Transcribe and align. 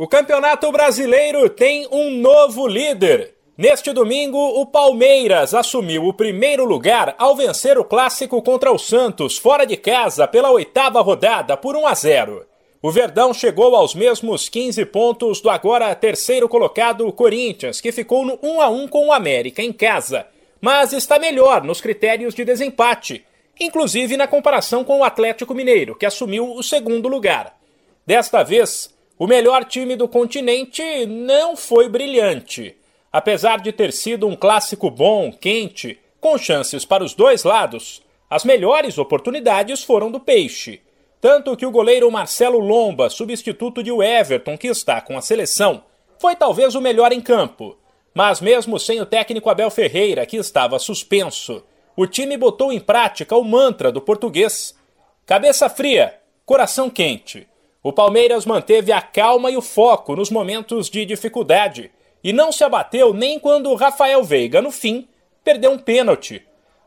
O 0.00 0.06
Campeonato 0.06 0.70
Brasileiro 0.70 1.50
tem 1.50 1.88
um 1.90 2.08
novo 2.20 2.68
líder. 2.68 3.34
Neste 3.56 3.92
domingo, 3.92 4.38
o 4.38 4.64
Palmeiras 4.64 5.54
assumiu 5.54 6.04
o 6.04 6.14
primeiro 6.14 6.64
lugar 6.64 7.16
ao 7.18 7.34
vencer 7.34 7.76
o 7.76 7.84
clássico 7.84 8.40
contra 8.40 8.70
o 8.70 8.78
Santos 8.78 9.36
fora 9.36 9.66
de 9.66 9.76
casa 9.76 10.28
pela 10.28 10.52
oitava 10.52 11.00
rodada 11.00 11.56
por 11.56 11.74
1 11.74 11.84
a 11.84 11.94
0. 11.94 12.46
O 12.80 12.92
Verdão 12.92 13.34
chegou 13.34 13.74
aos 13.74 13.92
mesmos 13.92 14.48
15 14.48 14.84
pontos 14.84 15.40
do 15.40 15.50
agora 15.50 15.92
terceiro 15.96 16.48
colocado 16.48 17.12
Corinthians, 17.12 17.80
que 17.80 17.90
ficou 17.90 18.24
no 18.24 18.38
1 18.40 18.60
a 18.60 18.68
1 18.68 18.86
com 18.86 19.08
o 19.08 19.12
América 19.12 19.62
em 19.62 19.72
casa, 19.72 20.28
mas 20.60 20.92
está 20.92 21.18
melhor 21.18 21.64
nos 21.64 21.80
critérios 21.80 22.36
de 22.36 22.44
desempate, 22.44 23.24
inclusive 23.58 24.16
na 24.16 24.28
comparação 24.28 24.84
com 24.84 25.00
o 25.00 25.04
Atlético 25.04 25.56
Mineiro, 25.56 25.96
que 25.96 26.06
assumiu 26.06 26.54
o 26.54 26.62
segundo 26.62 27.08
lugar. 27.08 27.58
Desta 28.06 28.44
vez, 28.44 28.96
o 29.18 29.26
melhor 29.26 29.64
time 29.64 29.96
do 29.96 30.06
continente 30.06 31.04
não 31.06 31.56
foi 31.56 31.88
brilhante. 31.88 32.76
Apesar 33.12 33.60
de 33.60 33.72
ter 33.72 33.92
sido 33.92 34.28
um 34.28 34.36
clássico 34.36 34.90
bom, 34.90 35.32
quente, 35.32 35.98
com 36.20 36.38
chances 36.38 36.84
para 36.84 37.02
os 37.02 37.14
dois 37.14 37.42
lados, 37.42 38.00
as 38.30 38.44
melhores 38.44 38.96
oportunidades 38.96 39.82
foram 39.82 40.10
do 40.10 40.20
Peixe. 40.20 40.80
Tanto 41.20 41.56
que 41.56 41.66
o 41.66 41.70
goleiro 41.70 42.10
Marcelo 42.12 42.60
Lomba, 42.60 43.10
substituto 43.10 43.82
de 43.82 43.90
Everton, 43.90 44.56
que 44.56 44.68
está 44.68 45.00
com 45.00 45.18
a 45.18 45.22
seleção, 45.22 45.82
foi 46.20 46.36
talvez 46.36 46.76
o 46.76 46.80
melhor 46.80 47.12
em 47.12 47.20
campo. 47.20 47.76
Mas 48.14 48.40
mesmo 48.40 48.78
sem 48.78 49.00
o 49.00 49.06
técnico 49.06 49.50
Abel 49.50 49.70
Ferreira, 49.70 50.26
que 50.26 50.36
estava 50.36 50.78
suspenso, 50.78 51.64
o 51.96 52.06
time 52.06 52.36
botou 52.36 52.72
em 52.72 52.78
prática 52.78 53.36
o 53.36 53.42
mantra 53.42 53.90
do 53.90 54.00
português: 54.00 54.78
cabeça 55.26 55.68
fria, 55.68 56.20
coração 56.46 56.88
quente. 56.88 57.48
O 57.88 57.92
Palmeiras 57.92 58.44
manteve 58.44 58.92
a 58.92 59.00
calma 59.00 59.50
e 59.50 59.56
o 59.56 59.62
foco 59.62 60.14
nos 60.14 60.30
momentos 60.30 60.90
de 60.90 61.06
dificuldade 61.06 61.90
e 62.22 62.34
não 62.34 62.52
se 62.52 62.62
abateu 62.62 63.14
nem 63.14 63.40
quando 63.40 63.74
Rafael 63.74 64.22
Veiga, 64.22 64.60
no 64.60 64.70
fim, 64.70 65.08
perdeu 65.42 65.70
um 65.70 65.78
pênalti. 65.78 66.42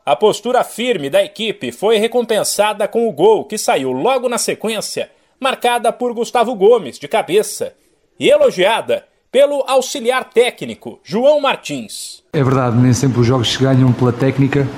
A 0.06 0.14
postura 0.14 0.62
firme 0.62 1.10
da 1.10 1.20
equipe 1.20 1.72
foi 1.72 1.96
recompensada 1.96 2.86
com 2.86 3.08
o 3.08 3.12
gol 3.12 3.46
que 3.46 3.58
saiu 3.58 3.90
logo 3.90 4.28
na 4.28 4.38
sequência, 4.38 5.10
marcada 5.40 5.92
por 5.92 6.14
Gustavo 6.14 6.54
Gomes, 6.54 7.00
de 7.00 7.08
cabeça, 7.08 7.74
e 8.16 8.30
elogiada 8.30 9.04
pelo 9.32 9.64
auxiliar 9.66 10.30
técnico 10.30 11.00
João 11.02 11.40
Martins. 11.40 12.22
É 12.32 12.44
verdade, 12.44 12.76
nem 12.76 12.92
sempre 12.92 13.18
os 13.18 13.26
jogos 13.26 13.52
se 13.52 13.58
ganham 13.58 13.92
pela 13.92 14.12
técnica, 14.12 14.68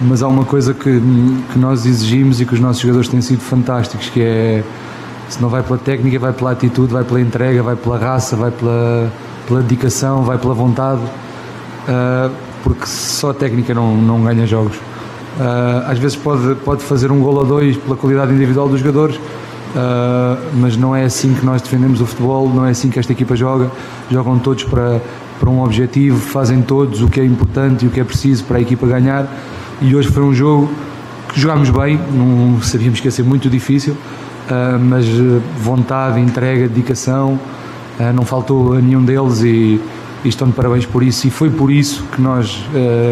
mas 0.00 0.22
há 0.22 0.28
uma 0.28 0.44
coisa 0.44 0.72
que, 0.72 1.00
que 1.52 1.58
nós 1.58 1.84
exigimos 1.84 2.40
e 2.40 2.46
que 2.46 2.54
os 2.54 2.60
nossos 2.60 2.82
jogadores 2.82 3.08
têm 3.08 3.20
sido 3.20 3.40
fantásticos, 3.40 4.08
que 4.10 4.22
é 4.22 4.62
se 5.28 5.40
não 5.40 5.48
vai 5.48 5.62
pela 5.62 5.78
técnica, 5.78 6.18
vai 6.18 6.32
pela 6.32 6.52
atitude, 6.52 6.92
vai 6.92 7.04
pela 7.04 7.20
entrega, 7.20 7.62
vai 7.62 7.76
pela 7.76 7.98
raça, 7.98 8.36
vai 8.36 8.50
pela, 8.50 9.10
pela 9.46 9.60
dedicação, 9.60 10.22
vai 10.22 10.38
pela 10.38 10.54
vontade, 10.54 11.00
uh, 11.00 12.30
porque 12.62 12.86
só 12.86 13.30
a 13.30 13.34
técnica 13.34 13.74
não, 13.74 13.96
não 13.96 14.22
ganha 14.22 14.46
jogos. 14.46 14.76
Uh, 14.76 15.90
às 15.90 15.98
vezes 15.98 16.16
pode, 16.16 16.54
pode 16.56 16.82
fazer 16.82 17.10
um 17.10 17.20
gol 17.20 17.34
ou 17.34 17.44
dois 17.44 17.76
pela 17.76 17.96
qualidade 17.96 18.32
individual 18.32 18.68
dos 18.68 18.80
jogadores, 18.80 19.16
uh, 19.16 20.38
mas 20.54 20.76
não 20.76 20.94
é 20.94 21.04
assim 21.04 21.34
que 21.34 21.44
nós 21.44 21.60
defendemos 21.60 22.00
o 22.00 22.06
futebol, 22.06 22.48
não 22.48 22.64
é 22.64 22.70
assim 22.70 22.88
que 22.88 22.98
esta 22.98 23.12
equipa 23.12 23.36
joga. 23.36 23.70
Jogam 24.10 24.38
todos 24.38 24.64
para, 24.64 25.00
para 25.38 25.50
um 25.50 25.62
objetivo, 25.62 26.18
fazem 26.18 26.62
todos 26.62 27.02
o 27.02 27.08
que 27.08 27.20
é 27.20 27.24
importante 27.24 27.84
e 27.84 27.88
o 27.88 27.90
que 27.90 28.00
é 28.00 28.04
preciso 28.04 28.44
para 28.44 28.58
a 28.58 28.60
equipa 28.60 28.86
ganhar. 28.86 29.26
E 29.80 29.94
hoje 29.94 30.08
foi 30.08 30.22
um 30.22 30.32
jogo 30.32 30.70
que 31.28 31.38
jogámos 31.38 31.68
bem, 31.68 32.00
não 32.14 32.62
sabíamos 32.62 33.00
que 33.00 33.08
ia 33.08 33.10
ser 33.10 33.24
muito 33.24 33.50
difícil. 33.50 33.96
Uh, 34.46 34.78
mas 34.78 35.04
vontade, 35.58 36.20
entrega, 36.20 36.68
dedicação, 36.68 37.34
uh, 37.98 38.12
não 38.14 38.24
faltou 38.24 38.74
a 38.74 38.80
nenhum 38.80 39.04
deles 39.04 39.42
e, 39.42 39.80
e, 40.24 40.28
estão 40.28 40.48
de 40.48 40.54
parabéns 40.54 40.86
por 40.86 41.02
isso. 41.02 41.26
E 41.26 41.30
foi 41.30 41.50
por 41.50 41.70
isso 41.70 42.04
que 42.14 42.20
nós 42.20 42.56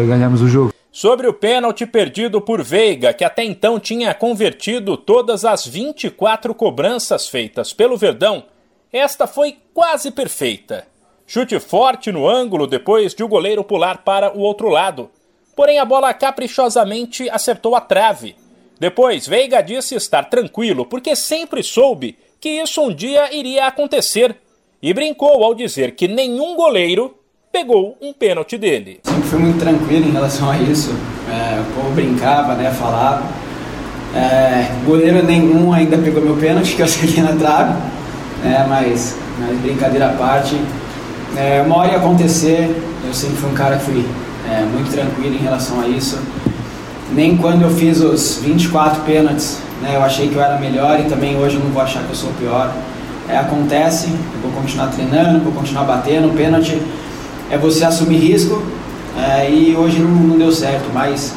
ganhamos 0.07 0.41
o 0.41 0.47
jogo. 0.47 0.73
Sobre 0.91 1.27
o 1.27 1.33
pênalti 1.33 1.85
perdido 1.85 2.39
por 2.39 2.63
Veiga, 2.63 3.13
que 3.13 3.25
até 3.25 3.43
então 3.43 3.77
tinha 3.77 4.13
convertido 4.13 4.95
todas 4.95 5.43
as 5.43 5.67
24 5.67 6.55
cobranças 6.55 7.27
feitas 7.27 7.73
pelo 7.73 7.97
Verdão, 7.97 8.45
esta 8.93 9.27
foi 9.27 9.57
quase 9.73 10.09
perfeita. 10.09 10.87
Chute 11.27 11.59
forte 11.59 12.13
no 12.13 12.29
ângulo 12.29 12.65
depois 12.65 13.13
de 13.13 13.25
o 13.25 13.27
goleiro 13.27 13.61
pular 13.61 14.05
para 14.05 14.31
o 14.31 14.39
outro 14.39 14.69
lado. 14.69 15.09
Porém, 15.53 15.79
a 15.79 15.85
bola 15.85 16.13
caprichosamente 16.13 17.29
acertou 17.29 17.75
a 17.75 17.81
trave 17.81 18.37
depois, 18.79 19.25
Veiga 19.27 19.61
disse 19.61 19.95
estar 19.95 20.23
tranquilo 20.23 20.85
porque 20.85 21.15
sempre 21.15 21.63
soube 21.63 22.17
que 22.41 22.49
isso 22.49 22.81
um 22.81 22.93
dia 22.93 23.33
iria 23.33 23.67
acontecer 23.67 24.35
e 24.81 24.93
brincou 24.93 25.43
ao 25.43 25.55
dizer 25.55 25.95
que 25.95 26.07
nenhum 26.07 26.55
goleiro 26.55 27.15
pegou 27.51 27.97
um 28.01 28.11
pênalti 28.11 28.57
dele. 28.57 28.99
Sempre 29.03 29.23
fui 29.23 29.39
muito 29.39 29.59
tranquilo 29.59 30.09
em 30.09 30.11
relação 30.11 30.51
a 30.51 30.57
isso. 30.57 30.93
É, 31.29 31.61
o 31.61 31.73
povo 31.73 31.95
brincava, 31.95 32.53
né, 32.55 32.69
falava. 32.71 33.23
É, 34.13 34.69
goleiro 34.85 35.23
nenhum 35.23 35.71
ainda 35.71 35.97
pegou 35.97 36.21
meu 36.21 36.35
pênalti, 36.35 36.75
que 36.75 36.81
eu 36.81 36.85
acertei 36.85 37.23
na 37.23 37.33
trave. 37.33 37.73
É, 38.43 38.65
mas, 38.67 39.17
mas 39.39 39.57
brincadeira 39.59 40.07
à 40.07 40.13
parte. 40.13 40.59
É, 41.37 41.61
uma 41.61 41.77
hora 41.77 41.91
ia 41.93 41.97
acontecer, 41.97 42.69
eu 43.07 43.13
sempre 43.13 43.37
fui 43.37 43.49
um 43.49 43.53
cara 43.53 43.77
que 43.77 43.85
fui 43.85 44.05
é, 44.51 44.61
muito 44.61 44.91
tranquilo 44.91 45.35
em 45.35 45.39
relação 45.39 45.79
a 45.79 45.87
isso 45.87 46.19
nem 47.11 47.37
quando 47.37 47.63
eu 47.63 47.69
fiz 47.69 48.01
os 48.01 48.39
24 48.39 49.01
pênaltis, 49.03 49.59
né, 49.81 49.95
eu 49.95 50.01
achei 50.01 50.27
que 50.27 50.35
eu 50.35 50.41
era 50.41 50.57
melhor 50.57 50.99
e 50.99 51.03
também 51.03 51.37
hoje 51.37 51.55
eu 51.55 51.63
não 51.63 51.71
vou 51.71 51.81
achar 51.81 52.03
que 52.03 52.09
eu 52.09 52.15
sou 52.15 52.31
pior. 52.39 52.73
É, 53.27 53.37
acontece, 53.37 54.07
eu 54.07 54.39
vou 54.41 54.51
continuar 54.51 54.87
treinando, 54.87 55.39
vou 55.39 55.53
continuar 55.53 55.83
batendo. 55.83 56.35
Pênalti 56.35 56.79
é 57.49 57.57
você 57.57 57.83
assumir 57.83 58.17
risco 58.17 58.61
é, 59.17 59.49
e 59.49 59.75
hoje 59.75 59.99
não, 59.99 60.09
não, 60.09 60.37
deu 60.37 60.51
certo, 60.51 60.91
mas 60.93 61.33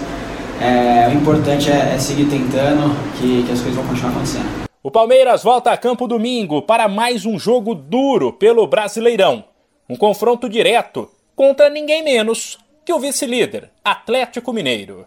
é, 0.60 1.08
o 1.08 1.14
importante 1.14 1.70
é, 1.70 1.94
é 1.94 1.98
seguir 1.98 2.26
tentando 2.26 2.94
que, 3.18 3.44
que 3.44 3.52
as 3.52 3.60
coisas 3.60 3.74
vão 3.74 3.86
continuar 3.86 4.10
acontecendo. 4.10 4.68
O 4.82 4.90
Palmeiras 4.90 5.42
volta 5.42 5.70
a 5.70 5.76
campo 5.76 6.06
domingo 6.06 6.62
para 6.62 6.88
mais 6.88 7.26
um 7.26 7.38
jogo 7.38 7.74
duro 7.74 8.32
pelo 8.32 8.66
Brasileirão. 8.66 9.44
Um 9.88 9.96
confronto 9.96 10.48
direto 10.48 11.08
contra 11.34 11.70
ninguém 11.70 12.02
menos 12.02 12.58
que 12.84 12.92
o 12.92 12.98
vice-líder, 12.98 13.70
Atlético 13.84 14.52
Mineiro. 14.52 15.06